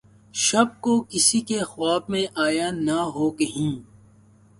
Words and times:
شب 0.35 0.67
کو‘ 0.81 0.93
کسی 1.09 1.39
کے 1.41 1.59
خواب 1.63 2.03
میں 2.09 2.25
آیا 2.35 2.67
نہ 2.77 2.99
ہو‘ 3.15 3.29
کہیں! 3.31 3.73